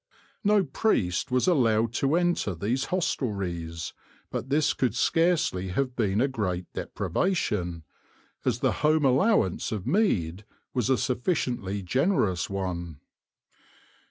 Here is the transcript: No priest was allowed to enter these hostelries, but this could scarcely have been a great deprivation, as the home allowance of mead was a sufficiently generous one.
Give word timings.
No 0.43 0.63
priest 0.63 1.29
was 1.29 1.47
allowed 1.47 1.93
to 1.93 2.15
enter 2.15 2.55
these 2.55 2.85
hostelries, 2.85 3.93
but 4.31 4.49
this 4.49 4.73
could 4.73 4.95
scarcely 4.95 5.67
have 5.67 5.95
been 5.95 6.19
a 6.19 6.27
great 6.27 6.65
deprivation, 6.73 7.83
as 8.43 8.61
the 8.61 8.71
home 8.81 9.05
allowance 9.05 9.71
of 9.71 9.85
mead 9.85 10.43
was 10.73 10.89
a 10.89 10.97
sufficiently 10.97 11.83
generous 11.83 12.49
one. 12.49 12.99